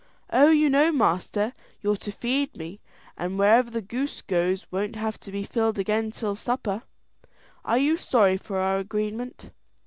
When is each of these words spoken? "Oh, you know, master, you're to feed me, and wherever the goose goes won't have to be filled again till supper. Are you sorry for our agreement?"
"Oh, 0.31 0.49
you 0.49 0.67
know, 0.67 0.91
master, 0.91 1.53
you're 1.81 1.95
to 1.97 2.11
feed 2.11 2.57
me, 2.57 2.81
and 3.15 3.37
wherever 3.37 3.69
the 3.69 3.83
goose 3.83 4.23
goes 4.23 4.65
won't 4.71 4.95
have 4.95 5.19
to 5.19 5.31
be 5.31 5.43
filled 5.43 5.77
again 5.77 6.09
till 6.09 6.33
supper. 6.35 6.81
Are 7.63 7.77
you 7.77 7.97
sorry 7.97 8.37
for 8.37 8.57
our 8.57 8.79
agreement?" 8.79 9.51